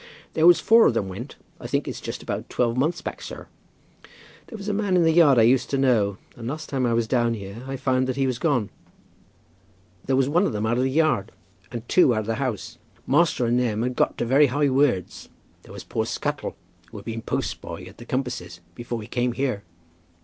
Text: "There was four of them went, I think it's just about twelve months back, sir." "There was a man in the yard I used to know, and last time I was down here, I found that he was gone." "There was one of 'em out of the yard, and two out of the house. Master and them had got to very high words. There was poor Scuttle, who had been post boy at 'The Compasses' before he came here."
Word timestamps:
"There 0.33 0.47
was 0.47 0.59
four 0.59 0.87
of 0.87 0.95
them 0.95 1.09
went, 1.09 1.35
I 1.59 1.67
think 1.67 1.87
it's 1.87 2.01
just 2.01 2.23
about 2.23 2.49
twelve 2.49 2.75
months 2.75 3.03
back, 3.03 3.21
sir." 3.21 3.45
"There 4.47 4.57
was 4.57 4.67
a 4.67 4.73
man 4.73 4.95
in 4.97 5.03
the 5.03 5.11
yard 5.11 5.37
I 5.37 5.43
used 5.43 5.69
to 5.69 5.77
know, 5.77 6.17
and 6.35 6.47
last 6.47 6.69
time 6.69 6.87
I 6.87 6.93
was 6.95 7.07
down 7.07 7.35
here, 7.35 7.63
I 7.67 7.75
found 7.75 8.07
that 8.07 8.15
he 8.15 8.25
was 8.25 8.39
gone." 8.39 8.71
"There 10.05 10.15
was 10.15 10.27
one 10.27 10.47
of 10.47 10.55
'em 10.55 10.65
out 10.65 10.77
of 10.77 10.83
the 10.85 10.89
yard, 10.89 11.31
and 11.71 11.87
two 11.87 12.15
out 12.15 12.21
of 12.21 12.25
the 12.25 12.35
house. 12.41 12.79
Master 13.05 13.45
and 13.45 13.59
them 13.59 13.83
had 13.83 13.95
got 13.95 14.17
to 14.17 14.25
very 14.25 14.47
high 14.47 14.69
words. 14.69 15.29
There 15.61 15.71
was 15.73 15.83
poor 15.83 16.07
Scuttle, 16.07 16.55
who 16.89 16.97
had 16.97 17.05
been 17.05 17.21
post 17.21 17.61
boy 17.61 17.83
at 17.83 17.99
'The 17.99 18.05
Compasses' 18.05 18.59
before 18.73 19.03
he 19.03 19.07
came 19.07 19.33
here." 19.33 19.61